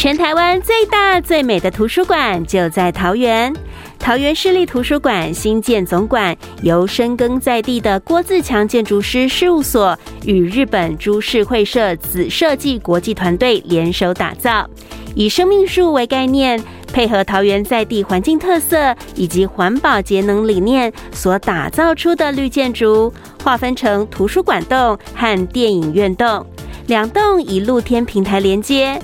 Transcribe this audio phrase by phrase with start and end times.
[0.00, 3.54] 全台湾最大最美的图书馆就在桃园。
[3.98, 14.66] 桃园市立图书馆新建总馆，由深耕在地的郭自强建筑师事务所与日本株式会社子设计国际团队联手打造，
[15.14, 16.58] 以生命树为概念，
[16.90, 23.12] 配合桃园在地环境特色以及环保节能理念所打造出的绿建筑，
[23.44, 26.46] 划分成图书馆栋和电影院栋，
[26.86, 28.98] 两栋以露天平台连接。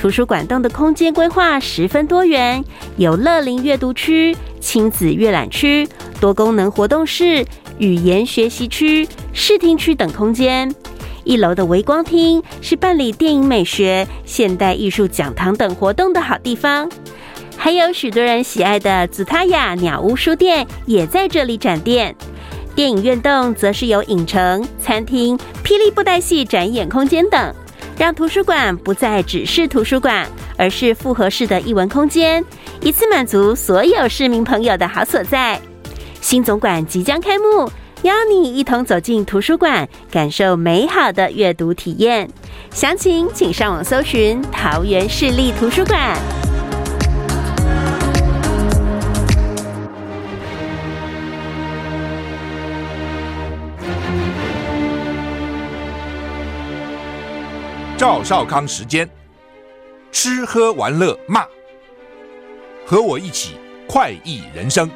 [0.00, 2.64] 图书馆栋的空间规划十分多元，
[2.96, 5.88] 有乐龄阅读区、亲子阅览区、
[6.20, 7.44] 多功能活动室、
[7.78, 10.74] 语言学习区、视听区等空间。
[11.24, 16.88] 一楼的微光厅是办理电影美学、现代艺术讲堂等活动的好地方，
[17.56, 22.14] 还有许多人喜爱的紫塔雅鸟屋书店也在这里展店。
[22.74, 27.54] 电影院栋则是有影城、餐厅、霹雳布袋戏展演空间等。
[27.98, 30.24] 让图书馆不再只是图书馆，
[30.56, 32.44] 而是复合式的艺文空间，
[32.80, 35.60] 一次满足所有市民朋友的好所在。
[36.20, 37.68] 新总馆即将开幕，
[38.02, 42.30] 邀你一同走进图书馆，感受美好的阅读体验。
[42.70, 46.16] 详情请上网搜寻桃园市立图书馆。
[58.08, 59.06] 赵少康时间，
[60.10, 61.44] 吃喝玩乐骂，
[62.86, 63.56] 和我一起
[63.86, 64.90] 快意人生。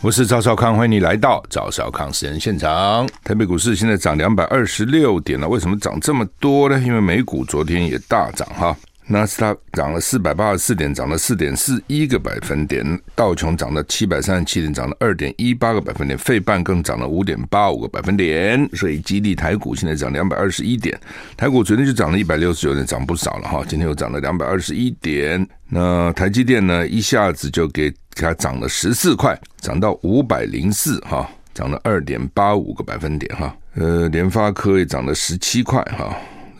[0.00, 3.06] 我是赵少康，欢迎你来到赵少康时间现场。
[3.22, 6.80] 台北股市现在涨两百二十六点了，为什么涨这么多呢？
[6.80, 8.74] 因为美股昨天也大涨哈。
[9.08, 18.68] 纳斯达涨了四百八十四点，涨了四点四一个百分点；道琼涨了七百三十七点，涨了二点一八个百分点；费半更涨了五点八五个百分点。
[18.74, 20.98] 所以激励台股现在涨两百二十一点。
[21.36, 23.62] 台股昨天就涨了一百六十九点，涨不少了哈。
[23.68, 25.46] 今天又涨了两百二十一点。
[25.68, 33.56] 那台积电呢，一下子就给给它涨了十四块，涨到五百零四哈，涨了二点八五个百分点哈。
[33.74, 36.16] 呃，联发科也涨了十七块哈，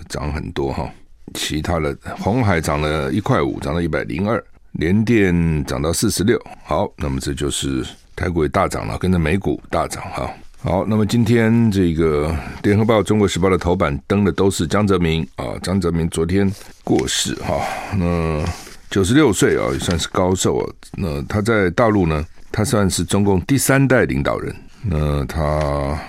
[0.08, 0.88] 涨很多哈。
[1.36, 4.42] 其他的，红海涨了一块五，涨到一百零二，
[4.72, 6.40] 联电涨到四十六。
[6.64, 7.84] 好，那么这就是
[8.16, 10.28] 台股也大涨了，跟着美股大涨哈。
[10.62, 16.50] 好，那么今天这个联合报、中国时报的头版登的都是江泽民啊，江泽民昨天
[16.82, 17.60] 过世哈，
[17.96, 18.42] 那
[18.90, 20.64] 九十六岁啊，也算是高寿啊。
[20.92, 24.56] 那他在大陆呢，他算是中共第三代领导人。
[24.82, 26.00] 那他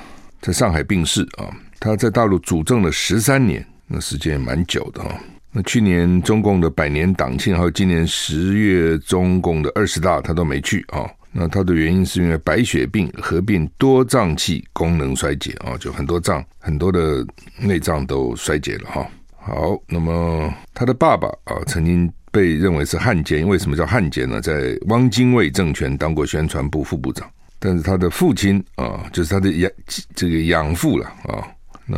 [0.41, 3.63] 在上海病逝啊，他在大陆主政了十三年。
[3.87, 5.19] 那时间也蛮久的哈。
[5.51, 11.09] 那去年中共的百年党庆，还有今年十月中共的二十大，他都没去啊。
[11.31, 17.25] 那他的原因是因为白血病合并多脏器功能衰竭啊，就很多脏很多的
[17.59, 19.07] 内脏都衰竭了哈。
[19.35, 24.41] 好，那么他的爸爸啊，曾经被认为是汉奸，为什么叫汉奸呢？
[24.41, 29.71] 在汪精卫政权当过宣传部副部长，但是他的父亲啊，就是他的养
[30.15, 31.47] 这个养父了啊。
[31.89, 31.97] 那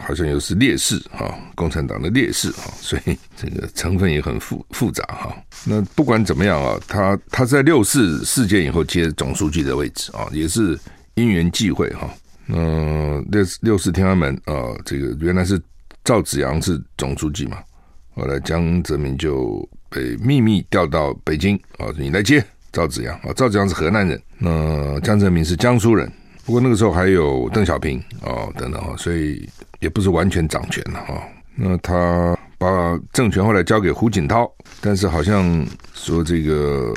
[0.00, 5.36] 好像又是烈士哈，共产党的烈士哈， 所以这个成分也很复复杂哈。
[5.64, 10.78] 那不管怎么样啊，他他在六四事件以后接总书记的位置啊，也是
[11.14, 12.08] 因缘际会哈。
[12.46, 14.54] 那六六四天安门啊，
[14.84, 15.60] 这个原来是
[16.04, 17.58] 赵紫阳是总书记嘛，
[18.14, 23.32] 后来江泽民就被秘密调到北京啊，你来接赵紫阳啊。
[23.34, 26.10] 赵紫阳是河南人，那江泽民是江苏人。
[26.50, 31.22] 不过那个时候还有邓小平哦等等哈，所以也不是完全掌权了哈。
[31.54, 36.92] 那他把政权后来交给胡锦涛，但是好像说这个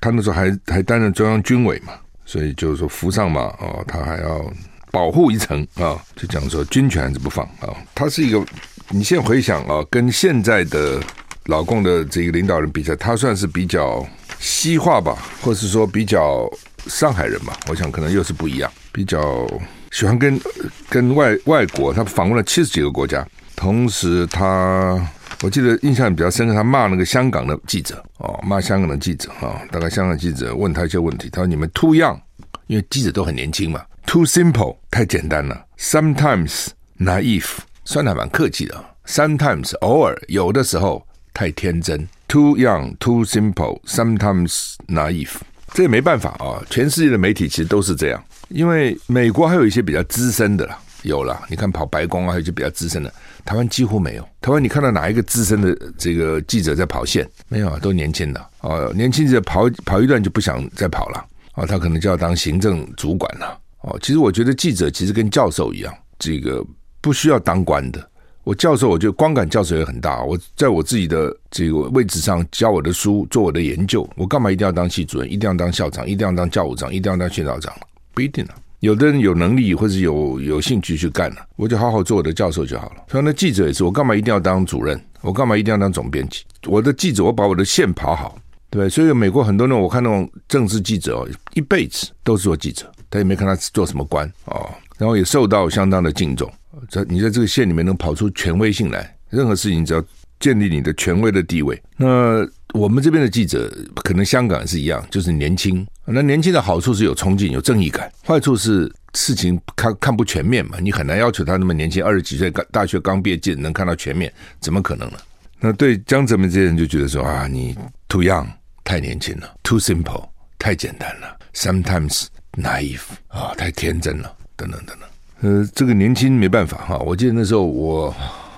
[0.00, 1.92] 他那时候还还担任中央军委嘛，
[2.24, 4.52] 所以就是说扶上马哦，他还要
[4.90, 7.70] 保护一层啊，就讲说军权还是不放啊。
[7.94, 8.44] 他是一个，
[8.90, 11.00] 你现在回想啊，跟现在的
[11.44, 14.04] 老共的这个领导人比较，他算是比较
[14.40, 16.50] 西化吧，或是说比较。
[16.86, 19.46] 上海人嘛，我想可能又是不一样，比较
[19.90, 20.40] 喜欢跟
[20.88, 23.26] 跟外外国，他访问了七十几个国家，
[23.56, 24.98] 同时他
[25.42, 32.18] 我记得印象比较深刻，他骂那个香港的记者哦，骂香港的记者哈、哦，大概香港记者问他一些问题，他说你们 too young，
[32.66, 36.68] 因为记者都很年轻嘛，too simple 太简单了，sometimes
[36.98, 37.48] naive
[37.84, 45.36] 算的还蛮客气的，sometimes 偶尔有的时候太天真，too young too simple sometimes naive。
[45.74, 46.64] 这也没办法啊！
[46.70, 53.12] 全世界的媒体其实都是这样，因为美国还有一些比较资深的啦，有了，你看跑白宫啊，还有一些比较资深的，
[53.44, 54.28] 台湾几乎没有。
[54.40, 57.28] 台湾你看到哪一个资深的这个记者在跑线？
[57.48, 58.92] 没有啊，都年轻的哦。
[58.94, 63.98] 年轻记者跑跑一段就不想再跑了啊，他可能就要当行政主管了哦。
[64.02, 66.64] 其实我觉得记者其实跟教授一样这个
[67.00, 68.10] 不需要当官的。
[68.44, 70.22] 我教授，我觉得光感教授也很大。
[70.22, 75.30] 我在我自己的这个位置上教我的书，做我的研究，我干嘛一定要当系主任？
[75.30, 76.08] 一定要当校长？
[76.08, 76.90] 一定要当教务长？
[76.90, 77.70] 一定要当训导长？
[78.18, 78.54] 不一定啊。
[78.80, 83.04] 有的人有能力或者有有兴趣去干了，我就好好做我的教授就好了。
[83.08, 85.00] 所以那记者也是，我干嘛一定要当主任？
[85.20, 86.42] 我干嘛一定要当总编辑？
[86.66, 88.36] 我的记者，我把我的线跑好，
[88.70, 88.88] 对。
[88.88, 96.52] 所以美国很多人，我看那种政治记者哦，一辈子都是做记者，他也没看他做什么官哦，然后也受到相当的敬重。
[96.88, 100.04] 在你在这个线里面能跑出权威性来，任何事情只要
[100.40, 101.80] 建立你的权威的地位。
[101.96, 105.86] 那我们这边的记者，可能香港是一样，就是年轻。
[106.04, 110.78] 那年轻的好处是有冲劲、有正义感，坏处是事情看看不全面嘛。
[110.80, 115.18] 你很难要求他那么年轻，二十几岁刚大学刚毕业，就能看到全面，怎么可能呢？
[115.60, 117.76] 那对江泽民这些人就觉得说啊，你
[118.08, 118.46] too young
[118.84, 125.08] 太年轻了，too simple 太简单了，sometimes naive 啊太天真了，等等等等。
[125.40, 126.98] 呃，这个年轻没办法哈。
[126.98, 128.14] 我记得那时候我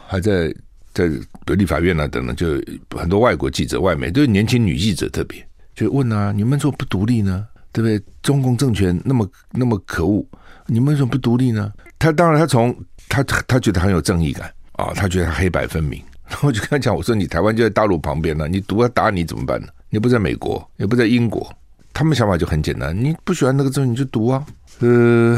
[0.07, 0.55] 还在
[0.93, 1.09] 在
[1.55, 2.61] 立法院啊等等，就
[2.97, 7.47] 很多外国记者、外媒，都是年轻女记者特别就问啊，你们怎么不独立呢？
[7.73, 8.05] 对不对？
[8.23, 10.27] 中共政权那么那么可恶，
[10.67, 11.73] 你们为什么不独立呢？
[11.99, 12.75] 他当然他从
[13.09, 16.03] 他他觉得很有正义感啊，他觉得他黑白分明。
[16.29, 19.69] 然 后我就跟他讲，我说你台湾就在大陆旁边呢，你独要打你怎么办呢？
[19.89, 21.53] 你不在美国，也不在英国，
[21.93, 24.45] 他们想法就很简单，你不喜欢那个政你就独啊。
[24.81, 25.37] 呃，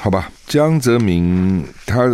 [0.00, 2.06] 好吧，江泽民他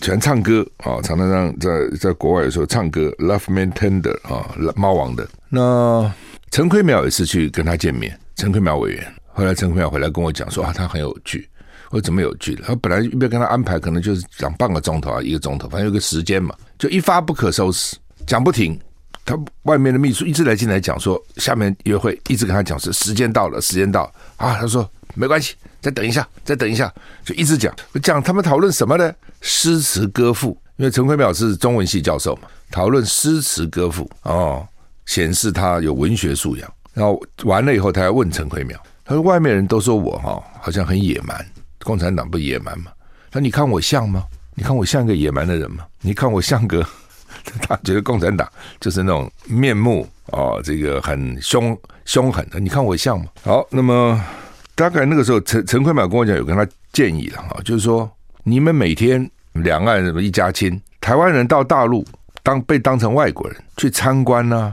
[0.00, 5.28] 喜欢唱歌啊，常常让在在国外的时候唱歌，Love Me Tender 啊，猫王的。
[5.48, 6.10] 那
[6.50, 9.14] 陈奎淼也是去跟他见面，陈奎淼委员。
[9.32, 11.48] 后来陈奎淼回来跟我讲说啊，他很有趣。
[11.90, 12.54] 我说怎么有趣？
[12.56, 17.96] 他本来预备跟他安排，可能就是讲半个钟头啊，一个钟头，反正有个时间嘛，就一发不可收拾，
[18.26, 18.78] 讲不停。
[19.24, 25.54] 他外面的秘书一直来进来讲说，下面约会，一直跟他讲是时间到了，时间到啊，他说没关系。
[25.80, 26.92] 再等一下，再等一下，
[27.24, 29.14] 就一直讲讲他们讨论什么呢？
[29.40, 34.66] 诗词歌赋，因为陈奎淼是中文系教授嘛，讨论诗词歌赋哦，
[35.06, 36.72] 显示他有文学素养。
[36.94, 41.46] 然后完了以后，他还问陈奎淼，他说：“外面人都说我哈、哦，好像很野蛮，
[41.84, 42.90] 共产党不野蛮吗？
[43.30, 44.24] 他说你看我像吗？
[44.56, 45.86] 你看我像个野蛮的人吗？
[46.00, 46.84] 你看我像个……
[47.62, 52.58] 他觉得共产党就是那种面目哦，这个很凶凶狠的。
[52.58, 53.26] 你看我像吗？
[53.44, 54.20] 好，那么。”
[54.78, 58.08] 大概那个时候，陈陈坤淼跟我讲，有跟他建议了哈，就是说，
[58.44, 62.06] 你们每天两岸什么一家亲，台湾人到大陆
[62.44, 64.72] 当被当成外国人去参观呢、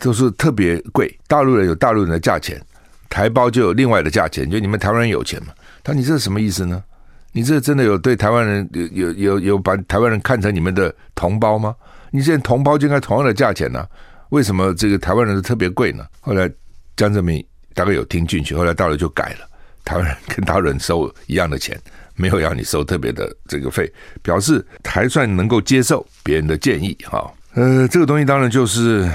[0.00, 1.16] 都是特别贵。
[1.28, 2.60] 大陆人有大陆人的价钱，
[3.08, 4.50] 台胞就有另外的价钱。
[4.50, 5.52] 就你们台湾人有钱嘛？
[5.84, 6.82] 他你这是什么意思呢？
[7.30, 11.72] 你这真的有对台湾人有有有有把台湾人看成你们的同胞吗？
[12.10, 13.86] 你现在同胞就应该同样的价钱呢、
[14.30, 16.04] 为什么这个台湾人是特别贵呢？
[16.20, 16.50] 后来
[16.96, 17.44] 江泽民。
[17.74, 19.48] 大概有听进去，后来到了就改了。
[19.84, 21.78] 台湾人跟大陆人收一样的钱，
[22.14, 23.92] 没有要你收特别的这个费，
[24.22, 27.30] 表示还算能够接受别人的建议哈。
[27.52, 29.06] 呃，这个东西当然就是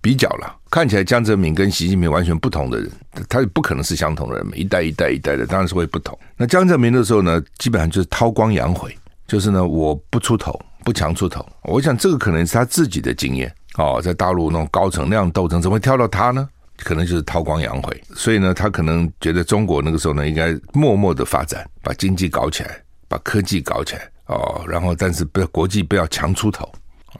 [0.00, 0.56] 比较了。
[0.70, 2.90] 看起来江泽民跟习近平完全不同的人，
[3.28, 6.18] 他不可能是相同的人，一代一代一代的当然是会不同。
[6.36, 8.96] 那江泽民的时候呢，基本上就是韬光养晦，
[9.28, 11.46] 就是呢我不出头，不强出头。
[11.62, 16.48] 我想这个可能是他自己的经验哦，在大陆那种高层那样斗争，怎么会挑到他呢？
[16.78, 26.70] 可能就是韬光养晦，所以呢，他可能觉得中国那个时候呢，应该默默的发展，把经济搞起来，把科技搞起来哦，然后但是不要国际不要强出头，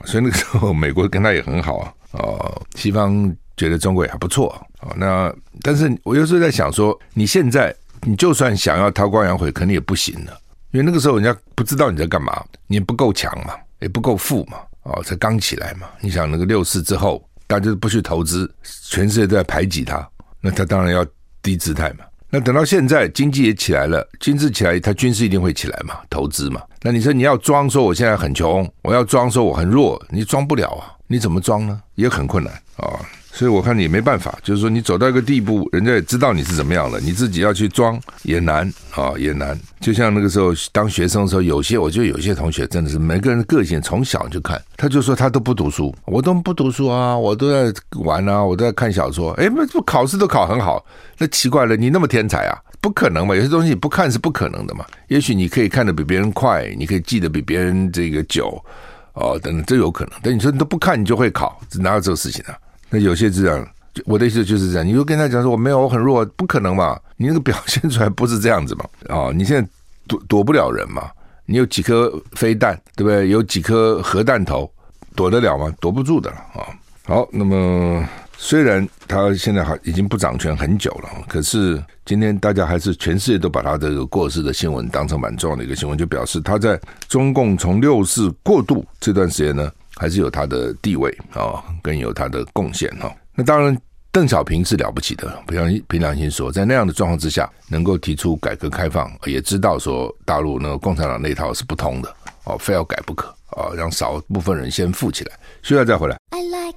[0.03, 4.49] 所以那个时候美国跟他也很好啊，哦，西方觉得中国也还不错。
[4.79, 10.37] 啊，那但是我有时候在想说，你现在你就算想要韬光养晦，肯定也不行了，
[10.71, 17.25] 因为那个时候人家不知道你在干嘛，你不够强嘛，也不够富嘛，哦，才刚起来嘛，你想那个六四之后。
[17.47, 18.51] 大家就不去投资，
[18.89, 20.07] 全世界都在排挤他，
[20.41, 21.05] 那他当然要
[21.41, 22.05] 低姿态嘛。
[22.29, 26.61] 那等到现在经济也起来了，经济起来，他军事一定会起来嘛，投资嘛。
[26.81, 30.91] 那你说你要装说我现在很穷，我要装说我很弱，你装不了啊？
[31.07, 31.81] 你怎么装呢？
[31.93, 32.99] 也很困难啊。
[33.35, 39.59] 所以我看你也没办法，就是说你走到一个地步，人家也知道你是怎么样了，你自己要去装也难啊，也难。
[39.81, 49.33] 就像那个时候当学生的时候，有些我觉得有些同学真的是每个人的个性从小就看，他就说他都不读书，我都不读书啊，我都在玩啊，我都在看小说。
[49.33, 50.85] 哎，那不考试都考很好，
[51.17, 52.57] 那奇怪了，你那么天才啊？
[52.79, 54.85] 不可能嘛，有些东西你不看是不可能的嘛。
[55.09, 58.63] 也许你可以看得比别人快，你可以记得比别人 这个久，
[59.11, 60.13] 哦，等等，这有可能。
[60.23, 62.55] 但你说你都不看，你就会考，哪有这个事情啊？
[62.89, 63.67] 那有些是这样，
[64.05, 64.87] 我的意思就是这样。
[64.87, 66.99] 你就跟他讲说我没有，我很弱，不可能嘛？
[67.17, 68.85] 你那个表现出来不是这样子嘛？
[69.09, 69.69] 哦，你现在
[70.07, 71.09] 躲躲不了人嘛？
[71.47, 73.29] 你有几颗飞弹，对不对？
[73.29, 74.69] 有几颗核弹头，
[75.15, 75.71] 躲得了吗？
[75.79, 76.65] 躲不住的啊、
[77.05, 78.03] 好，那么
[78.37, 93.13] 虽然他现在还已经不掌权很久了，可是今天大家还是全世界都把他这个过世的新闻当成蛮重要的一个新闻，就表示他在中共从六四过渡这段时间呢，还是有他的地位啊，更有他的贡献哈。
[93.33, 93.77] 那当然，
[94.11, 105.31] 邓小平是了不起的，凭良凭良心说，在那样的状况之下，能够提出改革开放，也知道说大陆那个共产党那套是不通的哦，非要改不可啊，让少部分人先富起来，
[105.63, 106.17] 需要再回来。
[106.31, 106.75] I like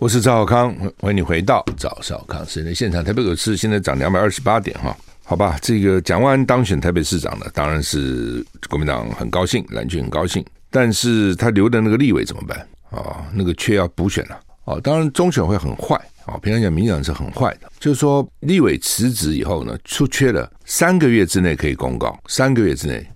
[0.00, 3.02] 我是赵小康，欢迎你回到赵小康时间的现场。
[3.02, 4.94] 台北股市现在涨两百二十八点哈，
[5.26, 12.58] 好吧，这个蒋万安当选台北市长呢，当然是国民党很高兴，蓝军很高兴，但是他留的那个立委怎么办
[12.90, 23.06] 啊、那个缺要补选了啊、当然中选会很坏啊，平常讲民进党是很坏的，就是说立委辞职以后呢，出缺了三个月之内可以公告，三个月之内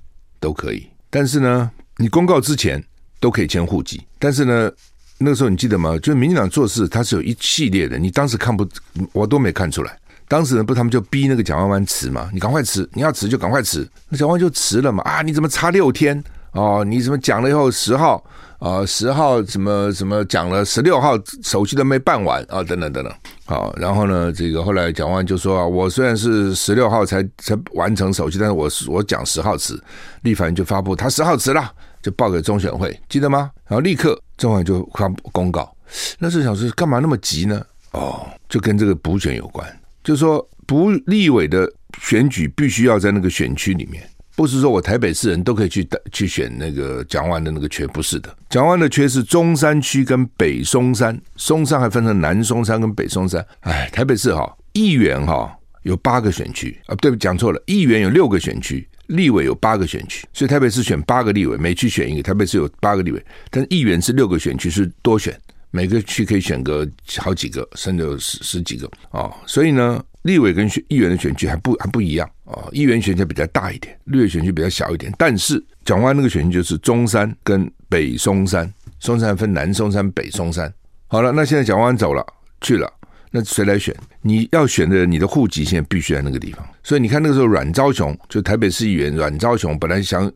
[0.41, 2.83] 都可以，但是呢，你公告之前
[3.21, 4.73] 都可以迁户籍，但是呢。
[5.21, 5.99] 那个时候你记得吗？
[5.99, 7.99] 就民进党做事，它是有一系列的。
[7.99, 8.65] 你当时看不，
[9.13, 9.98] 我都没看出来。
[10.29, 13.89] 当时呢，不，他们就逼那个蒋万万辞嘛，你赶快辞，你要辞就赶快辞。
[14.09, 15.03] 那蒋万就辞了嘛。
[15.05, 16.23] 啊，你怎么差六天？
[16.53, 18.23] 哦，你怎么讲了以后十号
[18.59, 23.13] 啊，十号什么什么讲了十六号手续都没办完啊，等等等等。
[23.47, 29.83] 好，然后呢，这个后来蒋万就说啊，我虽然是十六号才才完成手续，但是我我讲十号辞，
[30.23, 31.73] 立法院就发布他十号辞了。
[32.01, 33.51] 就报给中选会，记得吗？
[33.67, 35.69] 然后立刻中选就发公告。
[36.17, 37.61] 那时候想说，干嘛那么急呢？
[37.91, 39.67] 哦，就跟这个补选有关。
[40.09, 44.03] 就是说，不立委的选举必须要在那个选区里面，
[44.35, 48.35] 不是说我台北市人都可以去去选那个蒋万的那个缺，不是的。
[48.49, 53.47] 蒋万的缺是中山区跟北松山，松山还分成南松山跟北松山。
[53.61, 58.89] 哎，台北市哈，议员哈有八个选区啊，对，讲错了，议员有六个选区。
[59.09, 62.23] 立委有八个选区，所以台北市选八个立委，每区选一个。
[62.23, 65.35] 台北市有八个立委，但议员是六个选区，是多选，
[65.71, 69.35] 每个区可以选个好几个，甚至有十十几个啊、哦。
[69.47, 72.69] 所以呢，立委跟选议员的选区还不还不一样啊、哦。
[72.73, 75.13] 议员选区比较大一点，立委选区比较小一点。
[75.19, 80.73] 但是蒋万那个选区就是中山跟北松山，松山分南松山、北松山。
[81.07, 82.27] 好了，那现在蒋万走了
[82.61, 82.93] 去了。
[83.31, 83.95] 那谁来选？
[84.23, 86.67] 你要选的，你的户籍现在必须在那个地方。
[86.83, 90.33] 所以你看那个时候，阮昭雄就台北市议员阮昭雄本来想，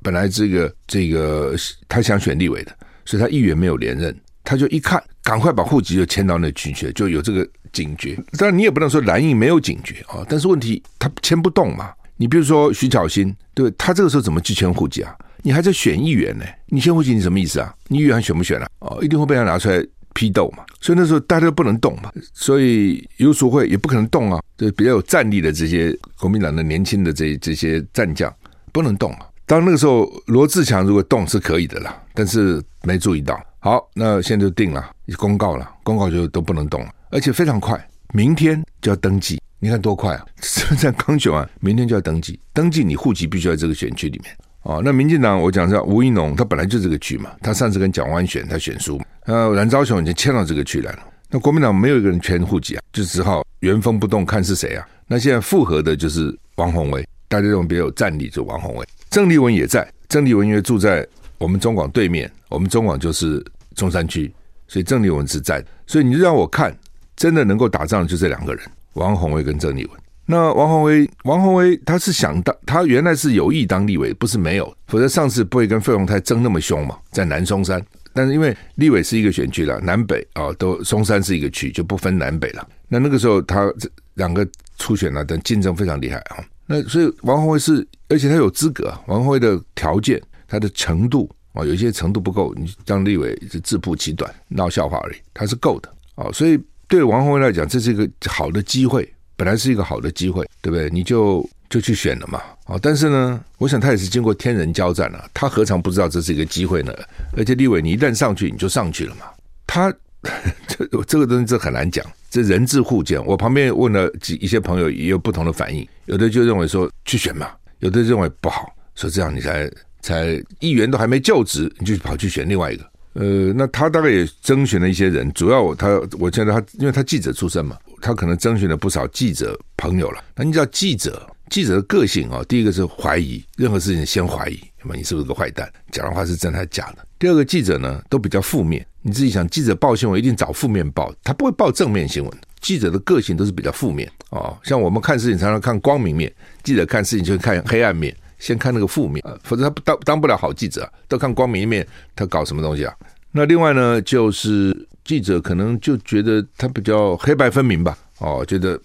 [0.00, 1.56] 本来这个这个
[1.88, 2.72] 他想选立委的，
[3.04, 4.16] 所以他议员没有连任，
[4.50, 8.16] 他就一看，赶快把户籍就迁到那区去，就有这个警觉。
[8.36, 11.92] 当然你也不能说蓝营没有警觉啊，但是问题他迁不动嘛。
[12.16, 15.14] 你比如说徐巧芯，对他这个时候怎么去迁户籍啊？
[15.42, 16.44] 你还在选议员呢？
[16.66, 17.72] 你迁户籍你什么意思啊？
[17.86, 18.66] 你议员还选不选了？
[18.80, 19.86] 哦，一定会被他拿出来。
[20.12, 24.42] 批斗嘛，所以那时候大家都不能动嘛，所以游淑慧也不可能动啊。
[24.58, 28.30] 就比较有战力的这些国民党的年轻的这这些战将
[28.72, 29.20] 不能动啊。
[29.50, 33.36] 当那个时候罗志强如果动是可以的啦，但是没注意到。
[33.58, 39.40] 好，那现在就定了，公告了，公告就都不能动了，而且非常快，明天就要登记。
[39.58, 40.24] 你看多快啊！
[40.40, 44.32] 现在刚选完，明天就要登记，登记你户籍必须在这个选区里面。
[44.62, 51.00] 哦，那民进党我讲一下，吴怡农他本来就这个区嘛，他上次跟蒋万选他选输，呃，蓝昭雄已经迁到这个区来了。
[51.28, 54.86] 那国民党没有一个人迁户籍啊，就只好原封不动看是谁啊。
[55.08, 58.86] 那现在复合的就是王宏威，大家认为比较有战力，就王宏威。
[59.10, 64.32] 郑丽文也在，郑丽文因为住在我们中广对面，我们中广就是中山区，
[64.68, 65.64] 所以郑丽文是在。
[65.84, 66.72] 所以你就让我看，
[67.16, 70.00] 真的能够打仗的就这两个人，王宏伟跟郑丽文。
[70.26, 77.84] 那王宏伟，王宏伟他是想当，他原来是有意当立委，不是没有，否则上次不会跟费鸿泰争那么凶嘛，在南松山。
[78.12, 82.68] 但是因为立委是一个选区了，南北啊、哦、都松山是一个区，就不分南北了。
[82.86, 84.46] 那那个时候他这两个
[84.78, 86.44] 初选呢，但竞争非常厉害啊。
[86.70, 99.12] 那所以王鸿薇是，而且他有资格，王鸿薇的条件，他的程度啊、有一些程度不够，你当立委是自曝其短，闹笑话而已，他是够的啊、所以对王鸿薇来讲，这是一个好的机会。
[99.36, 100.90] 本来是一个好的机会，对不对？
[100.90, 102.78] 你就就去选了嘛，啊！
[102.82, 106.92] 但是呢，我想他也是经过天人交战了，他何尝不知道这是一个机会呢？
[107.34, 109.22] 而且立委，你一旦上去，你就上去了嘛。
[109.66, 109.90] 他
[110.68, 113.24] 这这个东西这很难讲，这人质互见。
[113.24, 122.84] 我旁边问了几一些朋友，也有不同的反应，有的就认为说去选嘛，有的认为不好，说这样你才才议员都还没就职，你就跑去选另外一个。
[123.14, 127.76] 呃，那他大概也征询了一些人，主要他我觉得他，因为他记者出身嘛。
[128.02, 130.24] 他可能征询了不少记者朋友了。
[130.34, 135.70] 那你知道记者，记者的个性啊，第一个是怀疑，任何事情先怀疑，那么你是不是个坏蛋？
[135.90, 137.04] 讲的话是真还是假的？
[137.18, 138.84] 第二个记者呢，都比较负面。
[139.02, 142.32] 你自己想，记者报新闻一定找负面报，他不会报正面新闻。
[142.60, 144.56] 记者的个性都是比较负面哦。
[144.62, 146.30] 像我们看事情常常看光明面，
[146.62, 150.90] 记者看事情就会看黑暗面，先看那个负面，否则他不当当不了好记者。
[151.08, 152.94] 都看光明一面，他搞什么东西啊？
[153.32, 158.78] 那另外呢，就是记者可能就觉得他比较黑白分明吧，哦，觉得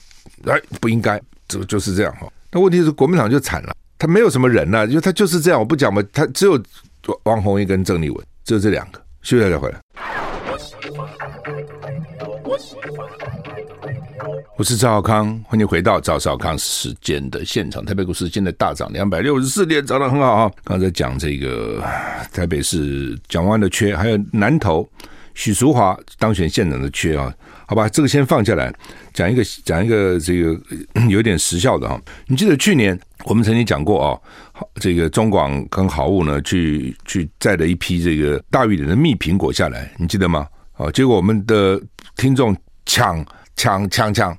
[0.45, 2.31] 哎不应该，就就是这样哈。
[2.51, 3.75] 那问题是国民党就惨了，
[4.05, 6.63] 他没有什么人了，因为他就是这样，我不讲嘛，他只有
[7.23, 9.01] 王鸿一跟郑丽文，只有这两个。
[9.23, 9.81] 休息一下回来。
[14.57, 17.83] 我是赵少康，欢迎回到赵少康时间的现场。
[17.83, 20.51] 台北股市现在大涨两百六十四点，涨得很好啊！
[20.63, 21.83] 刚才讲这个
[22.31, 24.87] 台北市蒋万的缺，还有南投
[25.33, 27.33] 许淑华当选县长的缺啊，
[27.67, 28.73] 好吧，这个先放下来，
[29.13, 30.59] 讲一个讲一个这个
[31.09, 31.99] 有点时效的哈。
[32.27, 34.19] 你记得去年我们曾经讲过啊，
[34.75, 40.47] 这个中广跟好物呢去去载了一批这个大玉林的蜜苹果下来，你记得吗？
[40.73, 41.81] 啊，结果我们的
[42.15, 42.55] 听众
[42.85, 43.25] 抢。
[43.57, 44.37] 抢抢抢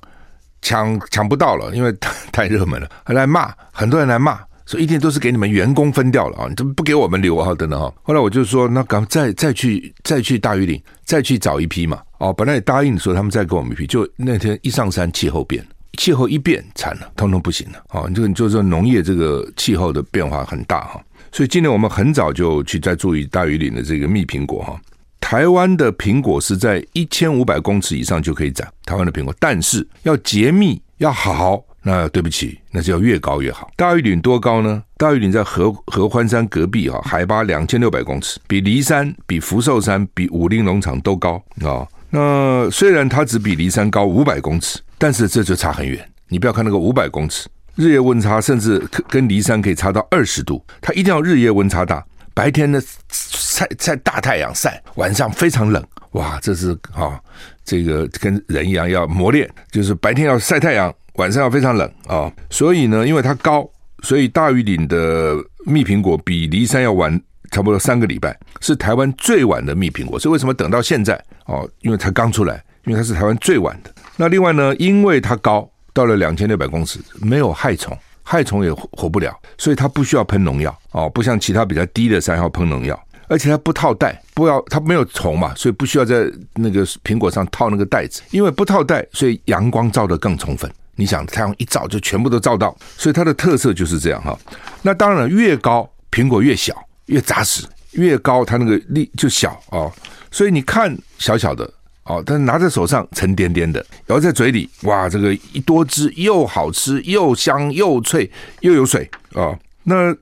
[0.61, 6.45] 抢抢不到了，因为太 太热门了，还来骂，很多人来骂，说一定都是给你们员工分掉了啊！
[6.47, 7.55] 你怎么不给我们留啊？
[7.55, 7.91] 等等哈。
[8.03, 11.99] 后来我就说，那赶再再去再去大玉岭，再去找一批嘛。
[12.19, 15.65] 哦，本来也答应说他们再给我们一批，就那天一上山，气候变，
[15.97, 17.83] 气候一变，惨了，通通不行了。
[17.89, 24.79] 哦，这个就是说农业这个气候的变化很大哈，所以今年我们很早就去在注意大玉岭的这个蜜苹果哈。
[25.19, 33.69] 台湾的苹果是在一千五百公尺以上就可以长台湾的苹果，但是要结蜜要好，那对不起，那就要越高越好。
[33.75, 34.81] 大玉岭多高呢？
[34.95, 41.85] 大玉岭在合合欢山隔壁哈，海拔两千六百公尺，比梨山、比福寿山、比武陵农场都高啊。
[42.17, 46.03] 那虽然它只比梨山高五百公尺，但是这就差很远。
[46.29, 52.03] 你不要看那个五百公尺，日夜温差甚至跟梨山可以差到二十度，它一定要日夜温差大。
[52.33, 52.81] 白天呢
[53.11, 55.83] 晒晒大太阳晒，晚上非常冷，
[56.13, 57.21] 哇，这是啊、
[57.63, 63.69] 这个跟人一样要磨练，就是白天要晒太阳，晚上要非常冷啊、所以呢，因为它高，
[64.01, 67.21] 所以大玉岭的蜜苹果比梨山要晚
[67.57, 70.19] 差不多三个礼拜，是台湾最晚的蜜苹果。
[70.19, 71.67] 所以为什么等到现在哦？
[71.81, 73.91] 因为它刚出来，因为它是台湾最晚的。
[74.15, 77.97] 那另外呢，因为它高，到了两千六百公尺，没有害虫。
[78.21, 90.71] 害虫也活不了，所以它不需要喷农药哦，不像其他比较低的山要喷农药，而且它不套袋，不要它没有虫嘛，所以不需要在那个苹果上套那个袋子，因为不套袋，所以阳光照得更充分。
[90.95, 94.37] 你想太阳一照就全部都照到，所以它的特色就是这样哈。
[94.83, 96.75] 那当然越高苹果越小，
[97.07, 99.91] 越扎实，越高它那个粒就小哦，
[100.31, 101.69] 所以你看小小的。
[102.09, 109.59] 哦，但拿在手上沉甸甸的，咬在嘴里，哇，这个一多汁又好吃又香又脆又有水、哦！
[109.83, 110.15] 那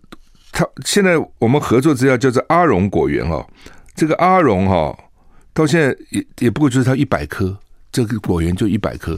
[0.52, 3.48] 他现在我们合作资料叫做阿荣果园、哦，
[3.94, 5.00] 这个阿荣哈、哦，
[5.54, 7.56] 到现在也也不过就是它一百颗，
[7.92, 9.16] 这个果园就一百颗，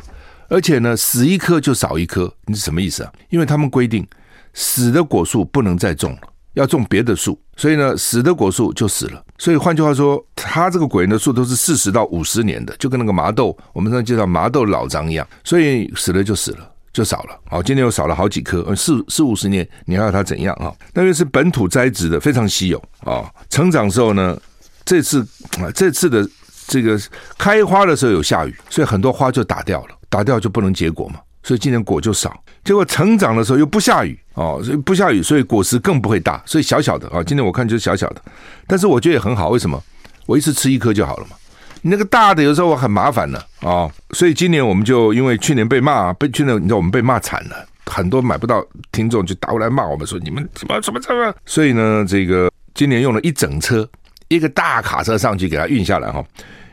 [0.49, 3.13] 而且呢死一颗就少一颗，你是什么意思啊？
[3.29, 4.05] 因为他们规定
[4.53, 6.19] 死的果树不能再种了。
[6.57, 9.23] 要种别的树，所以呢，死的果树就死了。
[9.37, 15.25] 所以换句话说，它这个果园的树都是四十到五十年的，就跟那个麻豆，我们上次介绍麻豆老张一样。
[15.43, 17.39] 所以死了就死了，就少了。
[17.47, 20.73] 好，今年又少了好几棵，四四五十年，你还要它怎样啊？
[20.95, 23.31] 那个是本土栽植的，非常稀有啊。
[23.51, 24.35] 成长时候呢，
[24.83, 25.21] 这次
[25.59, 26.27] 啊，这次的
[26.67, 26.99] 这个
[27.37, 31.19] 开花的时候有下雨，所以很多花就打掉了，打掉就不能结果嘛。
[31.47, 37.23] 所以今年果就少，结果成长的时候又不下雨哦，所以不下雨，所以果实更不会大，所以小小的啊。
[37.23, 38.21] 今年我看就是小小的，
[38.67, 39.47] 但是我觉得也很好。
[39.47, 39.81] 为什么？
[40.25, 41.37] 我一次吃一颗就好了嘛。
[41.81, 51.33] 你那个大的有时候我很麻烦的啊，所以今年我们就因为去年被骂，被去年你知道我们被骂惨了，很多买不到听众就打过来骂我们说你们什么什么什么。
[51.45, 53.89] 所以呢，这个今年用了一整车，
[54.27, 56.21] 一个大卡车上去给它运下来哈，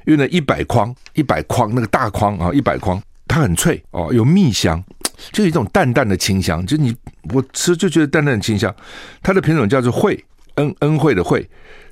[0.07, 3.01] 运了一百筐，一百筐那个大筐啊，一百筐。
[3.35, 4.81] 它很脆哦，有蜜香，
[5.33, 6.65] 就有一种淡淡的清香。
[6.65, 6.95] 就你
[7.33, 8.73] 我吃就觉得淡淡的清香。
[9.25, 11.45] 它的品种叫做惠，恩恩惠的惠，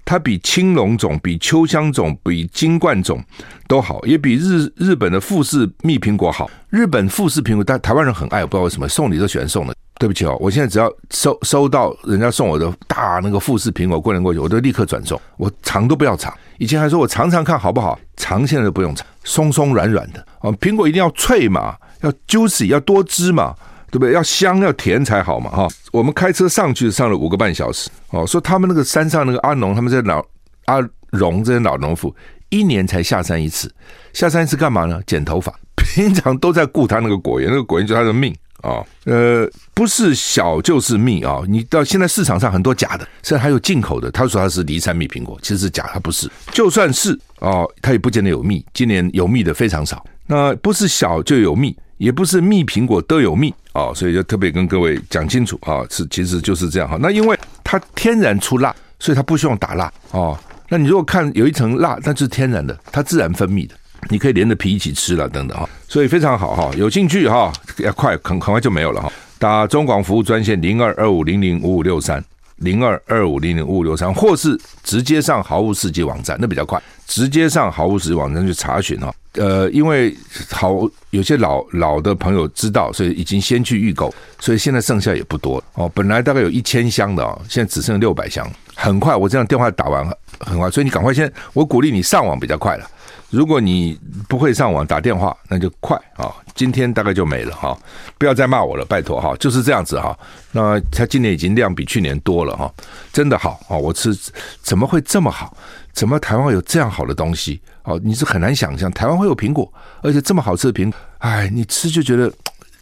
[0.04, 3.20] 它比青龙种、比秋香种、比金冠种
[3.66, 6.48] 都好，也比日日本的富士蜜苹果好。
[6.70, 9.74] 日本富士苹果，但台湾人很爱，我不知道为什么送礼都喜欢送的。
[9.98, 15.20] 对不起哦，我现在只要收收到人家送我的大那个富士苹果过年过节，我都立刻转送。
[15.38, 16.32] 我尝都不要尝。
[16.58, 20.52] 以前还说我尝尝看好不好，尝现在都不用尝，松松软软的哦。
[20.58, 23.54] 苹果一定要脆嘛，要 juicy，要多汁嘛，
[23.90, 24.12] 对不对？
[24.12, 25.68] 要香要甜才好嘛哈。
[25.92, 30.24] 我们开车上去上了五个半小时哦，说他们那个山上那个阿农，他们在老
[30.66, 30.78] 阿
[31.10, 32.14] 荣这些老农夫，
[32.48, 33.72] 一年才下山一次，
[34.12, 35.00] 下山一次干嘛呢？
[35.06, 38.34] 剪头发，平常都在顾他那个果园，那个果园就他的命。
[38.62, 44.10] 啊、哦，呃，不是小就是蜜啊、你到现在市场上很多假的，甚至还有进口的。
[44.10, 46.30] 他说他是梨山蜜苹果，其实是假，他不是。
[46.52, 48.64] 就算是哦，他也不见得有蜜。
[48.72, 50.04] 今年有蜜的非常少。
[50.26, 56.96] 那不是小就有蜜，也不是蜜苹果都有蜜哦，所以就特别跟各位讲清楚啊，是其实就是这样哈。
[57.00, 60.38] 那因为它天然出蜡，所以它不需要打蜡哦。
[60.68, 63.74] 那你如果看有一层蜡，那是天然的，它自然分泌的，
[64.08, 65.68] 你可以连着皮一起吃了等等哈。
[65.88, 69.12] 所以非常好哈，有兴趣哈，要快很很快就没有了哈。
[69.38, 72.22] 打中广服务专线零二二五零零五五六三。
[72.58, 76.80] 零二二五零零五五六三，或是直接上好物世界网站，那比较快。
[77.08, 80.16] 直接上好物世界网站去查询哈，呃，因为
[80.48, 85.90] 好有些老老的朋友知道，所以已经先去预购，所以现在剩下也不多哦。
[85.92, 89.16] 本来大概有一千箱的哦，现在只剩六百箱，很快。
[89.16, 90.06] 我这样电话打完
[90.38, 92.88] 很快，所以你赶快先，我鼓励你上网比较快了。
[93.32, 96.30] 如果你不会上网打电话，那就快啊！
[96.54, 97.76] 今天大概就没了哈，
[98.18, 100.16] 不要再骂我了，拜托哈，就是这样子哈。
[100.52, 102.70] 那他今年已经量比去年多了哈，
[103.10, 103.76] 真的好啊！
[103.76, 104.14] 我吃
[104.60, 105.56] 怎么会这么好？
[105.94, 107.58] 怎么台湾有这样好的东西？
[107.84, 112.30] 哦，你是很难想象台湾会有苹果，而且这么好吃的苹果，哎，你吃就觉得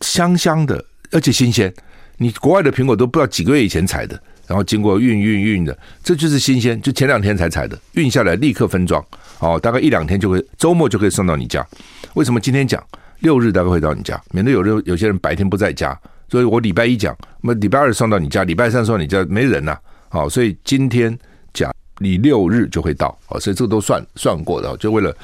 [0.01, 1.73] 香香的，而且新鲜。
[2.17, 9.01] 你国外的苹果都不知道几个月以前采的，然后经过运运运的，这就是新鲜，就前两天才采的，运下来立刻分装。
[9.39, 11.65] 哦，大概一两天就会，周末就可以送到你家。
[12.15, 12.85] 为什么今天讲
[13.21, 14.21] 六日大概会到你家？
[14.33, 15.97] 免得有人有些人白天不在家，
[16.29, 19.81] 所以我礼拜一讲，那礼拜二送到你家，礼拜三送到你家没人呐、啊。
[20.09, 21.17] 好，所以今天
[21.55, 23.17] 讲你六日就会到。
[23.29, 25.17] 哦，所以这个都算算过的，就为了。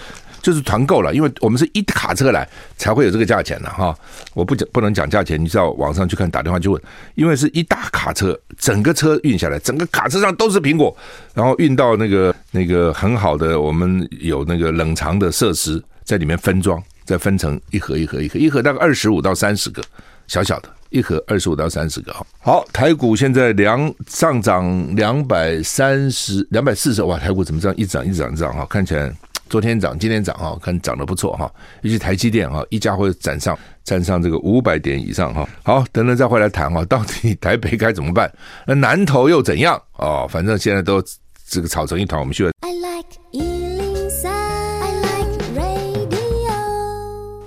[0.47, 3.93] 就是团购了，因为我们是一卡车来才会有这个价钱的哈。
[4.33, 6.81] 我不讲不能讲价钱，你知道网上去看，打电话去问，
[7.17, 10.97] 因为是一大卡车，整个车运下来，整个卡车上都是苹果，
[11.35, 19.83] 然后运到那个那个很好的，我们有那个冷藏的设施在里面分装，再分成一盒一盒一盒，一盒大概二十五到三十个，
[20.29, 22.25] 小小的一盒二十五到三十个哈。
[22.39, 28.65] 好，台股现在两上涨两百三十两百四十，哇，台股怎么这样一涨一涨一涨哈？
[28.71, 29.13] 看起来。
[29.49, 31.51] 昨天涨，今天涨哈，看涨得不错哈，
[31.83, 35.49] 尤其台积电哈，一家会站上站上这个五百点以上哈。
[35.63, 38.31] 好，等等再回来谈哈， 到底台北该怎么办？
[38.67, 39.81] 那南投又怎样？
[39.99, 41.03] 哦，反正现在都
[41.49, 42.51] 这个吵成一团，我们需要。
[42.61, 46.53] I like 103, I like radio。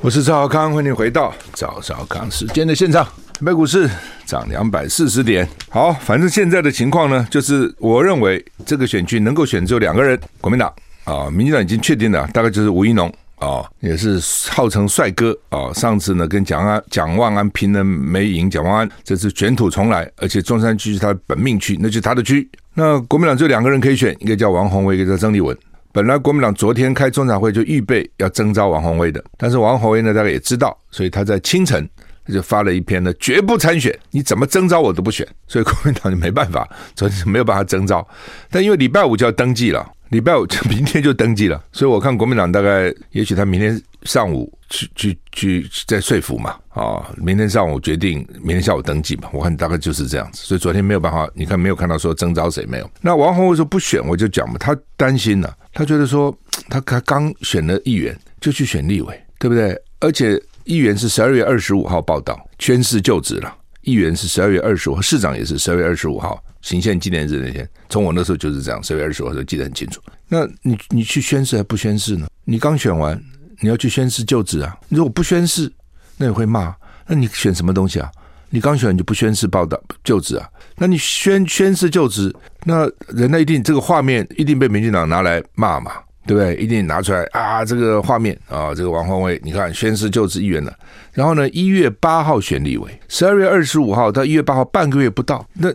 [0.02, 3.04] 我是赵少康，欢迎回到赵少康时间的现场。
[3.04, 3.90] 台北股市
[4.26, 5.48] 涨两百四十点。
[5.70, 10.74] 好，反正现在的情况呢，就是我认为这个选区能够选只有两个人，国民党。
[11.04, 14.20] 啊，民进党已经确定了，大概就是吴怡农啊，也是
[14.52, 15.72] 号称帅哥啊。
[15.74, 22.48] 上次呢跟蒋安蒋万安拼了没赢，蒋万安这次卷土重来，而且中山区是他本命区，那就是他的区。
[22.74, 25.58] 那国民党就两个人可以选，一个叫王鸿薇，一个叫曾立文。
[25.92, 31.90] 本来国民党昨天开中常会就预备要征召王鸿薇的，但是王鸿薇呢大概也知道，所以他在清晨
[32.28, 35.28] 他就发了一篇呢，绝不参选，你怎么征召我都不选。
[35.48, 38.08] 所以国民党就没办法，昨天没有办法征召，
[38.52, 39.84] 但因为礼拜五就要登记了。
[40.10, 50.41] 礼拜五就明天就登记了，所以我看国民党大概也许他明天上午去去去再说服嘛，啊，明天上午决定，明天下午登记嘛，我看大概就是这样子。
[50.43, 52.89] 所以昨天没有办法，你看没有看到说征召谁没有？
[53.02, 56.36] 那王鸿薇说不选，我就讲嘛，他担心了，他觉得说
[56.69, 59.80] 他 他刚选了议员就去选立委，对不对？
[60.00, 66.43] 而且议员是十二月二十五号报道宣誓就职了，议员是十二月二十五，市长也是十二月二十五号。
[66.62, 70.02] 行宪纪念日那天，从我那时候就是这样，十月二十号就记得很清楚。
[70.28, 72.28] 那你你去宣誓还不宣誓呢？
[72.43, 73.19] 你刚选完，
[73.62, 74.78] 你要去宣誓就职啊？
[74.89, 75.72] 你如果不宣誓，
[76.17, 76.76] 那你会骂。
[77.08, 78.12] 那你选什么东西啊？
[78.50, 80.48] 你刚选完你就不宣誓报道就职啊？
[80.76, 85.93] 那你宣宣誓就职，那人家一定这个画面一定被民进党拿来骂嘛，
[86.28, 86.56] 对不对？
[86.58, 90.74] 一定拿出来啊，这个画面啊，这个王鸿薇，你看宣誓就职议员了。
[91.13, 95.69] 然后呢，一月八号选立委，十二月二十五号到一月八号半个月不到，那。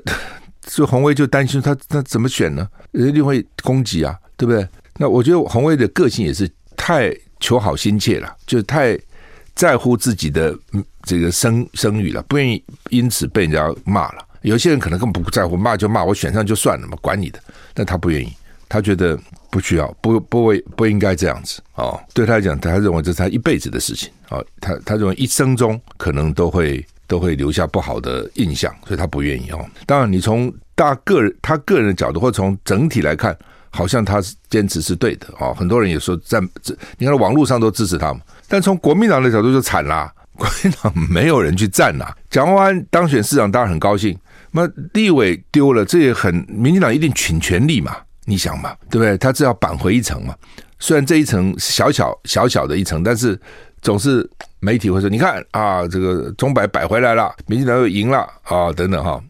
[0.66, 2.68] 所以鸿薇就担心他他怎么选呢？
[2.92, 4.66] 人一定会攻击啊，对不对？
[4.96, 8.98] 那我觉得鸿薇的个性也是太求好心切了，就太
[9.55, 10.57] 在乎自己的
[11.03, 14.27] 这个声声誉了，不愿意因此被人家骂了。
[14.42, 17.38] 有些人可能根本不在乎，骂就骂，我选上就算了嘛，管你的。
[17.74, 18.33] 但他不愿意，
[18.68, 19.18] 他觉得
[19.50, 22.00] 不需要，不不会不应该这样子哦。
[22.14, 26.85] 对他来讲，他认为这是他一辈子的事情啊，他他认为一生中可能都会。
[27.14, 29.64] 都会留下不好的印象，所以他不愿意哦。
[29.87, 33.37] 当然，你从大个人他个人的角度，或从整体来看，
[33.70, 35.55] 好像他是坚持是对的哦。
[35.55, 36.42] 很多人也说站，
[36.98, 38.20] 你看网络上都支持他们。
[38.48, 42.12] 但从国民党的角度就惨啦， 国民党没有人去站呐。
[42.29, 44.18] 蒋万安当选市长当然很高兴，
[44.50, 47.96] 那立委丢了，这也很民进党一定倾全力嘛。
[48.24, 49.16] 你想嘛，对不对？
[49.18, 50.35] 他只要扳回一城嘛。
[50.81, 53.40] 虽然这一层小小小小的一层，但是。
[53.85, 54.27] 总是
[54.64, 59.22] 媒体会说：“你看啊，这个钟摆摆回来了，民进党又赢了啊，等等哈。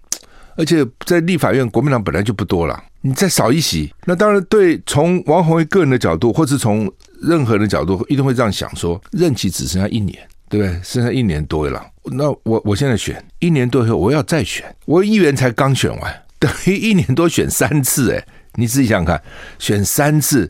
[0.56, 4.80] 而且在立法院，国民党本来就不多了，你再少一席，那当然对。
[4.86, 6.88] 从王鸿薇个人的角度，或是从
[7.20, 10.16] 任何人的角度，一定会这样想：说任期只剩下一年，
[10.48, 10.80] 对不对？
[10.84, 19.20] 剩下一年多了，那我我现在选一年多以后我要再选，我议员才刚选完，等于一年多选三次，哎，你自己想想看，
[19.58, 20.48] 选三次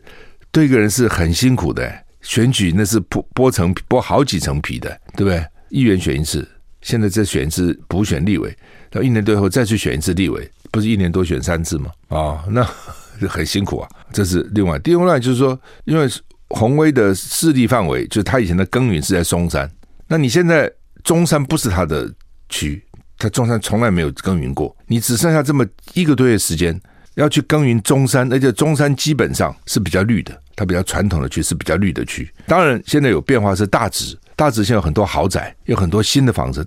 [0.51, 1.91] 对一个人是很辛苦的，
[2.25, 5.45] 选举那是剥剥层剥好几层皮的，对不对？
[5.69, 6.47] 议员选一次，
[6.81, 8.55] 现在再选一次补选立委，
[8.89, 11.91] 到一年多后再去选一次立委，不是一年多选三次吗？
[12.09, 12.63] 啊、哦，那
[13.29, 14.79] 很辛苦啊，这是另外。
[14.83, 16.07] 另外就是说，因为
[16.49, 19.69] 鸿薇的势力范围，就是他以前的耕耘是在松山。
[20.07, 20.71] 那你现在
[21.03, 22.11] 中山不是他的
[22.49, 22.83] 区，
[23.17, 24.75] 他中山从来没有耕耘过。
[24.87, 26.79] 你只剩下这么一个多月时间
[27.15, 32.29] 要去耕耘中山，而且中山基本上是比较绿的，它比较传统的区是比较绿的区。
[32.45, 36.65] 当然现在有变化是大直，大直现在有很多豪宅，有很多新的房子，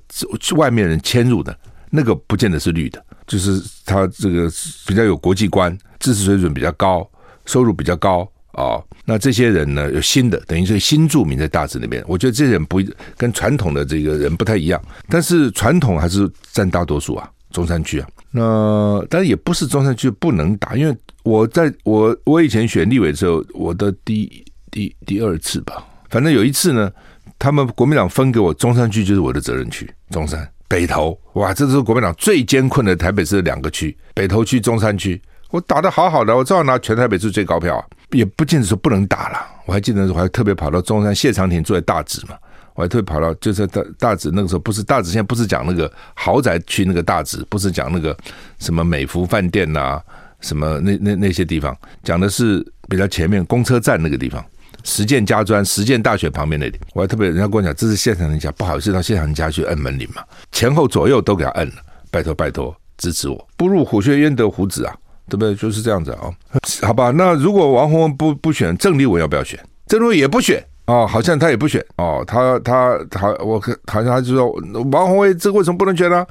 [0.57, 1.57] 外面人迁入的
[1.91, 4.51] 那个不见得是绿的，就是他这个
[4.87, 7.09] 比较有国际观，知识水准比较高，
[7.47, 8.31] 收入比较高。
[8.53, 12.03] 哦，那这些人呢，有新的，等于是新住民在大直那边。
[12.09, 12.83] 我觉得这些人不
[13.17, 18.09] 跟传统的这个人不太一样，但是传统还是占大多数啊，中山区啊。
[18.31, 26.93] 那但也不是中山区不能打，因为我在我我以前选立委的时候，我的第第第二次吧，反正有一次呢，
[27.39, 35.21] 他们国民党分给我中山区就是我的责任区，中山北投，哇，这是国民党最艰困的台北市的两个区，北投区、中山区。
[35.51, 39.39] 我打得好好的，我照样拿全台北市最高票，也不见得说不能打了。
[39.65, 42.37] 我还记得我还特别跑到中山，谢长廷坐在大直嘛，
[42.79, 48.17] 我还特别跑到就是大大直那个时候不是大直，现在不是讲那个豪宅区那个大直，不是讲那个
[48.61, 50.01] 什么美福饭店呐、
[50.41, 54.45] 什么那那那些地方，讲的是比较前面公车站那个地方，
[54.85, 61.75] 实践家专实践大学旁边那里，我还特别人家跟我讲，这是现场人家，不好意思到现场人家去摁门铃嘛，前后左右都给他摁了，
[62.13, 64.95] 拜托拜托支持我，不入虎穴焉得虎子啊。
[65.31, 65.55] 对不对？
[65.57, 66.33] 就是这样子啊、
[66.81, 67.11] 好吧。
[67.11, 69.61] 那如果王鸿薇不不选，郑丽文要不要选？
[69.87, 72.25] 郑丽文也不选哦，好像他也不选哦。
[72.27, 74.51] 他他他，我好像他就说
[74.91, 76.27] 王鸿薇这为什么不能选呢、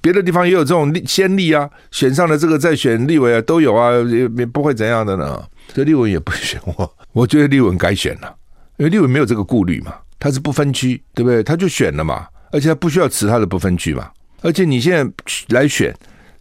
[0.00, 5.42] 别的地方也有这种先例啊，选上了这个再选立委啊都有啊，也也不会怎样的呢。
[5.72, 8.32] 这丽文也不选我，我觉得立文该选了，
[8.76, 11.42] 因为立文没有这个顾虑嘛，他是不分区，对不对？
[11.42, 14.10] 他就选了嘛，而且他不需要辞他的不分区嘛，
[14.42, 15.10] 而且你现在
[15.48, 15.92] 来选。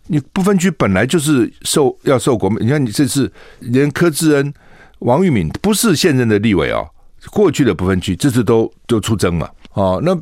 [0.08, 4.54] 你不分区本来就是受要受国民，你看你这次连柯志恩、
[5.00, 6.88] 王玉敏不是现任的立委哦，
[7.32, 10.16] 过去的不分区这次都都出征了哦，那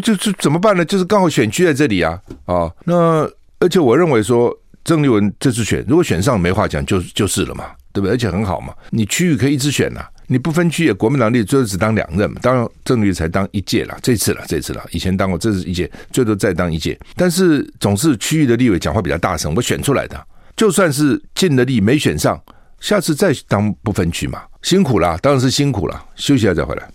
[0.00, 0.84] 就是怎么办呢？
[0.84, 8.12] 就是刚好选区在这里啊啊、那而且我认为说郑丽文这次选如果选上没话讲就就是了嘛，对不对？
[8.12, 10.10] 而且很好嘛，你区域可以一直选呐、啊。
[10.26, 16.98] 你不分区也，国民党立最多只当两任嘛，当然郑丽才当一届了，这次了，这次了，以前当过，这是一届，最多再当一届。
[17.14, 22.40] 但是总是区域的立委讲话比较大声，我选出来的，就算是尽了力没选上，
[22.80, 26.88] 下次再当不分区嘛，辛苦了，当然是辛苦了，休息一下再回来。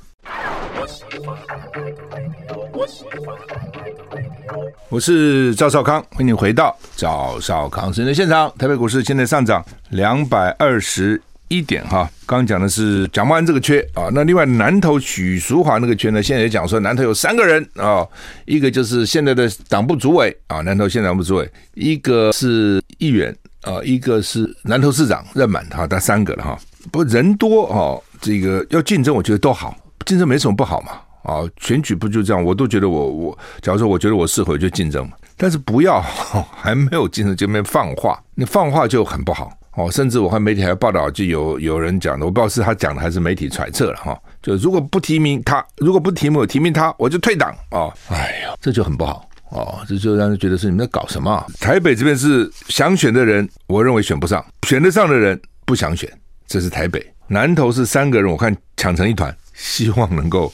[4.89, 8.51] 我是赵少康，欢迎你回到赵少康时间的现场。
[8.57, 11.21] 台北股市现在上涨两百二十。
[11.51, 18.07] 一点哈，刚讲的是蒋万安这个缺啊，那另外南投许淑华那个缺呢，现在也讲说南投有三个人啊，
[18.45, 26.57] 一个就是现在的党部主委啊，南投县党部主委，一个是议员啊，一个是南投市长任满，哈，他三个了哈。
[26.91, 30.91] 不人多哦，这个要竞争，我觉得都好，竞争没什么不好嘛
[31.23, 36.01] 啊，选举不就这样，我都觉得我我，假如说我觉得我适合就竞争嘛，但是不要
[36.55, 39.51] 还没有竞争就没放话，那放话就很不好。
[39.75, 44.17] 哦，甚至我看媒体还报道，就有有人讲的，我不知道是他讲的还是媒体揣测了哈。
[44.41, 47.93] 就如果不提名他，如果不提名我提名他，我就退党哦。
[48.09, 51.31] 哎呀，这就很不好哦，这就让人觉得是你们在搞什么？
[51.31, 56.11] 啊台北这边是想选的人，我认为选不上；选得上的人不想选，
[56.47, 57.05] 这是台北。
[57.27, 60.51] 南投是三个人，我看抢成一团， 希望能够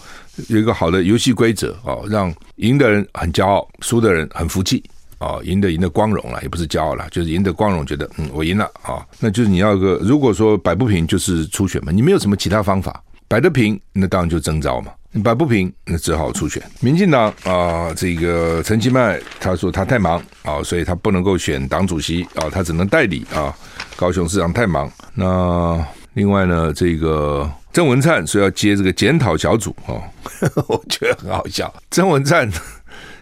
[0.48, 4.84] 有一个好的游戏规则哦，让赢的人很骄傲，输的人很服气。
[5.20, 16.62] 哦，赢得赢得光荣了，也不是骄傲了，就是赢得光荣，觉得嗯，我赢了啊、哦，那就是你要个，如果说摆不平，就是初选嘛，你没有什么其他方法，摆得平，那当然就征召嘛，你摆不平，那只好出选。
[16.80, 23.54] 民进党啊，这个陈其迈他说他太忙啊、所以他不能够选党主席啊、他只能代理啊、
[23.96, 25.84] 高雄市长太忙，那
[26.14, 30.04] 另外呢，这个郑文灿说要接这个检讨小组啊、哦，
[30.68, 31.74] 我觉得很好笑。
[31.90, 32.50] 郑文灿，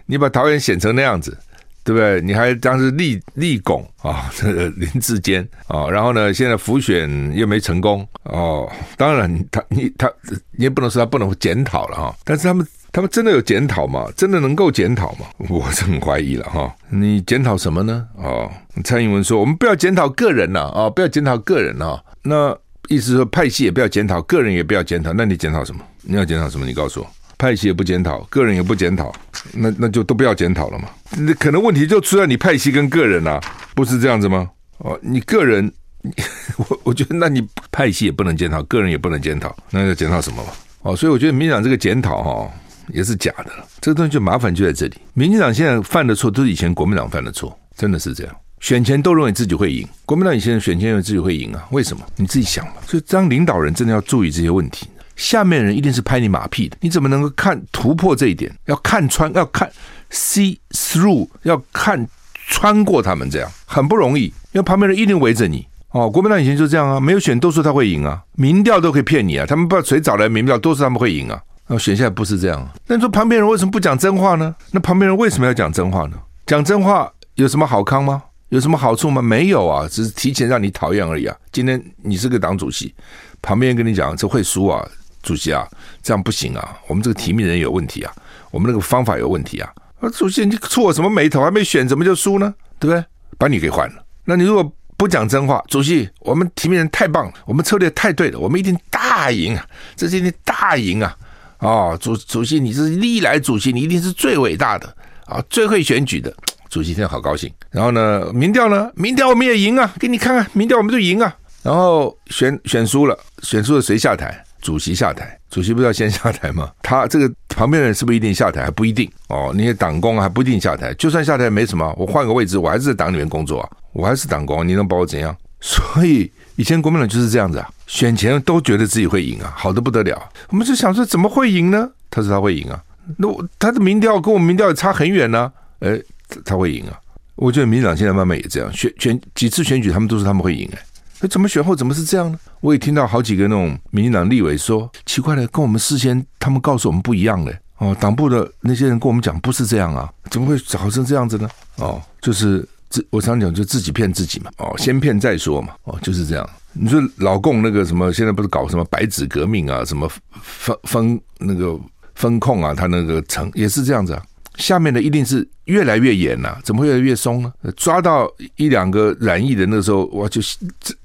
[0.06, 1.36] 你把桃园选成那样子。
[1.84, 2.22] 对不对？
[2.22, 8.72] 你还当时立立拱啊，这个林志坚啊，然后呢，现在辅选又没成功哦。
[8.98, 10.12] 当然，他你他
[10.52, 12.15] 你也不能说他不能检讨了哈。
[12.24, 14.08] 但是他们他们真的有检讨吗？
[14.15, 15.26] 真的能够检讨吗？
[15.50, 16.74] 我是很怀疑了哈。
[16.89, 18.08] 你检讨什么呢？
[18.15, 18.50] 哦，
[18.84, 22.02] 蔡英文说我们不要检讨个人了啊，不要检讨个人啊。
[22.22, 22.56] 那
[22.88, 25.12] 意思说派系也不要检讨，个人也不要检讨。
[25.12, 25.82] 那你检讨什么？
[26.02, 26.65] 你要检讨什么？
[26.65, 27.08] 你告诉我。
[27.43, 29.13] 派系也不检讨，个人也不检讨，
[29.51, 30.88] 那那就都不要检讨了嘛。
[31.17, 33.38] 那可能问题就出在你派系跟个人啊，
[33.75, 34.49] 不是这样子吗？
[34.77, 35.69] 哦，你个人，
[36.56, 40.53] 我我觉得那你派系也不能检讨，个人也不能检讨，那要检讨什么嘛？
[40.84, 42.49] 哦，所以我觉得民进党这个检讨哈
[42.93, 43.51] 也是假的，
[43.82, 44.95] 这个东西就麻烦就在这里。
[45.13, 48.34] 民进党现在犯的错都是以前国民党犯的错，真的是这样。
[48.62, 51.67] 选前都认为自己会赢，国民党以前选前认为自己会赢啊？
[51.71, 52.06] 为什么？
[52.15, 52.75] 你自己想嘛。
[52.88, 56.78] 所以当领导人真的要注意这些问题，下面人一定是拍你马屁的。
[56.82, 58.52] 你怎么能够看突破这一点？
[58.65, 59.71] 要看穿，要看
[60.12, 62.08] see through，要看
[62.47, 64.26] 穿过他们，这样很不容易。
[64.52, 66.10] 因为旁边人一定围着你哦。
[66.10, 69.45] 国民党以前就这样啊，没有选都说他会赢啊，民调都可以骗你啊。
[69.45, 71.41] 他们不知道谁找来民调，都是他们会赢啊。
[71.67, 72.67] 那选下来不是这样。
[72.88, 74.54] 那你说旁边人为什么不讲真话呢？
[74.71, 76.17] 那旁边人为什么要讲真话呢？
[76.45, 78.21] 讲真话有什么好康吗？
[78.49, 79.21] 有什么好处吗？
[79.21, 81.36] 没有啊，只是提前让你讨厌而已啊。
[81.52, 82.93] 今天你是个党主席，
[83.41, 84.88] 旁边跟你讲这会输啊，
[85.23, 85.67] 主席啊，
[86.03, 86.77] 这样不行啊。
[86.88, 88.13] 我们这个提名人有问题啊，
[88.51, 89.73] 我们那个方法有问题啊。
[89.99, 91.41] 啊，主席你触我什么霉头？
[91.41, 92.53] 还没选怎么就输呢？
[92.77, 93.03] 对不对？
[93.39, 94.05] 把你给换了。
[94.25, 101.17] 那你如果不讲真话，主席，我们提名人太棒了，我们策略太对了，我们一定大赢啊，这是一定大赢啊。
[101.59, 106.33] 哦，主主席，你是历来主席，你一定是最伟大的啊，最会选举的。
[106.69, 108.91] 主席现在好高兴，然后呢，民调呢？
[108.95, 111.33] 民调我们也赢啊，给你看看，民调我们就赢啊。
[111.62, 114.43] 然后选选输了，选输了谁下台？
[114.63, 116.71] 主席下台，主席不是要先下台吗？
[116.82, 118.63] 他这个旁边的人是不是一定下台？
[118.63, 119.52] 还不一定哦。
[119.54, 125.36] 那些党工还不一定下台，就算下台没什么，我换个位置，我还是在党里面工作啊，我还是党工，你能把我怎样？
[125.60, 130.30] 所以以前国民党就是这样子啊，选前都觉得自己会赢啊，好的不得了。
[130.49, 131.89] 我们就想说怎么会赢呢？
[132.10, 132.82] 他说他会赢啊，
[133.17, 133.28] 那
[133.60, 136.04] 他的民调跟我民调也差很远呢、啊，诶
[136.45, 136.97] 他会赢啊！
[137.36, 140.80] 我觉得民进党现在慢慢也这样，选选几次选举，他们都说他们会赢哎，
[141.23, 142.38] 那怎么选后怎么是这样呢？
[142.59, 147.57] 我也听到好几个那种民进党立委说，奇怪了，跟我们事先他们告诉我们不一样嘞。
[147.77, 151.49] 哦，党部的那些人跟我们讲不是这样啊，怎么会搞成这样子呢？
[151.77, 154.51] 哦，就是自我常讲就自己骗自己嘛。
[154.57, 155.73] 哦，先骗再说嘛。
[155.86, 156.49] 哦，就是这样。
[156.73, 161.79] 你说老共那个什么，现在不是搞什么白纸革命啊，什么封封那个
[162.15, 164.21] 分控啊，他那个成也是这样子啊。
[164.56, 167.54] 下面的一定是越来越严呐、啊，怎么会越来越松呢？
[167.76, 170.42] 抓到一两个染疫的那时候，哇，就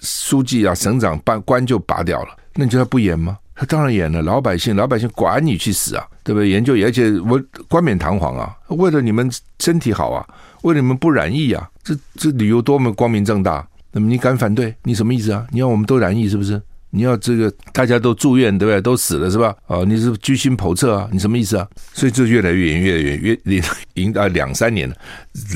[0.00, 2.28] 书记啊、省长办官就拔掉了。
[2.54, 3.38] 那你觉得不严吗？
[3.54, 4.22] 他当然严了。
[4.22, 6.48] 老百姓，老百姓管你去死啊，对不对？
[6.48, 10.26] 研究，而且我冠冕堂皇啊，为了你们身体好啊，
[10.62, 13.66] 为了你们不染疫啊，这这理由多么光明正大。
[13.90, 14.74] 那么你敢反对？
[14.82, 15.46] 你什么意思啊？
[15.50, 16.60] 你要我们都染疫是不是？
[16.90, 18.80] 你要这个大家都住院，对不对？
[18.80, 19.54] 都死了是吧？
[19.66, 21.08] 哦，你是居心叵测啊？
[21.12, 21.68] 你什么意思啊？
[21.92, 23.58] 所以就越来越远，越来越远，越
[23.92, 24.94] 已经到两三年了，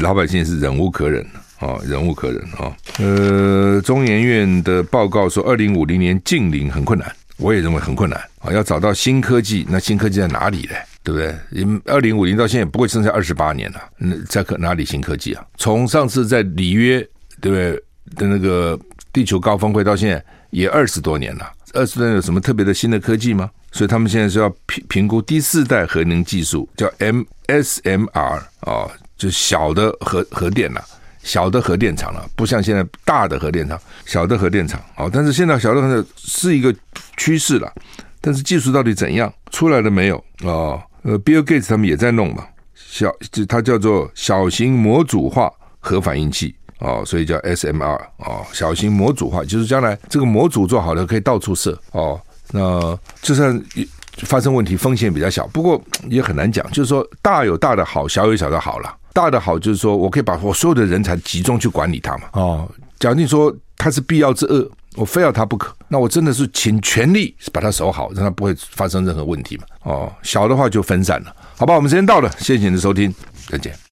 [0.01, 1.25] 老百姓是忍无可忍
[1.59, 2.77] 啊，忍无可忍啊。
[2.99, 8.53] 呃，中研院的报告说，二零五零年净零很困难，我也认为很困难啊。
[8.53, 10.75] 要找到新科技，那新科技在哪里呢？
[11.03, 11.35] 对不对？
[11.51, 15.42] 因二零五零到现在不会剩下二十八年了，那在可哪里新科技啊？
[15.57, 17.01] 从上次在里约，
[17.40, 17.73] 对不对
[18.16, 18.79] 的那个
[19.14, 20.23] 地球高峰会到现在。
[20.53, 23.51] 也二十多年了，二十多年有什么特别的新的科技吗？
[23.73, 30.85] 所以他们现在是要评评估第四代核能技术，叫 M S M R、哦，就小的核核电了，
[31.23, 35.11] 小的核电厂了，不像现在大的核电厂，小的核电厂、哦。
[35.11, 36.75] 但是现在小的核电是一个
[37.17, 37.73] 趋势了，
[38.21, 40.83] 但是技术到底怎样出来了没有啊、哦？
[41.05, 46.55] 呃，Bill Gates 他们也在弄嘛，小就它叫做小型模组化核反应器。
[46.83, 52.21] 哦，所以叫 SMR 哦，小型模组化，就是将来这个模组做好了可以到处射哦。
[52.51, 53.62] 那就算
[54.25, 56.68] 发生问题，风险比较小，不过也很难讲。
[56.73, 58.95] 就是说，大有大的好，小有小的好了。
[59.12, 62.25] 大的好就是说我可以把我所有的人才集中去管理它嘛。
[62.33, 62.68] 哦，
[62.99, 69.64] 假定说它是必要之恶，我非要它不可，那我真的是尽全力把它守好，让它不会发生任何问题嘛。
[69.85, 71.35] 哦，小的话就分散了。
[71.57, 73.14] 好吧，我们时间到了，谢谢你的收听，
[73.49, 73.73] 再见。